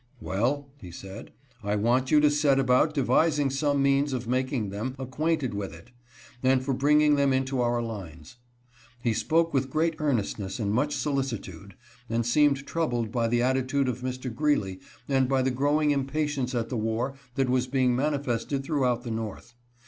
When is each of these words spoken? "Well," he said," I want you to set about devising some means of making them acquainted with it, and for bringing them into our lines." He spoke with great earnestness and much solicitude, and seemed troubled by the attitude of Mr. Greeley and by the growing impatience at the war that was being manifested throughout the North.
"Well," 0.19 0.71
he 0.79 0.89
said," 0.89 1.31
I 1.63 1.75
want 1.75 2.09
you 2.09 2.19
to 2.21 2.31
set 2.31 2.59
about 2.59 2.95
devising 2.95 3.51
some 3.51 3.83
means 3.83 4.13
of 4.13 4.27
making 4.27 4.69
them 4.71 4.95
acquainted 4.97 5.53
with 5.53 5.75
it, 5.75 5.91
and 6.41 6.63
for 6.65 6.73
bringing 6.73 7.17
them 7.17 7.31
into 7.31 7.61
our 7.61 7.83
lines." 7.83 8.37
He 9.03 9.13
spoke 9.13 9.53
with 9.53 9.69
great 9.69 9.93
earnestness 9.99 10.59
and 10.59 10.71
much 10.73 10.95
solicitude, 10.95 11.75
and 12.09 12.25
seemed 12.25 12.65
troubled 12.65 13.11
by 13.11 13.27
the 13.27 13.43
attitude 13.43 13.87
of 13.87 14.01
Mr. 14.01 14.33
Greeley 14.33 14.79
and 15.07 15.29
by 15.29 15.43
the 15.43 15.51
growing 15.51 15.91
impatience 15.91 16.55
at 16.55 16.69
the 16.69 16.77
war 16.77 17.13
that 17.35 17.47
was 17.47 17.67
being 17.67 17.95
manifested 17.95 18.63
throughout 18.63 19.03
the 19.03 19.11
North. 19.11 19.53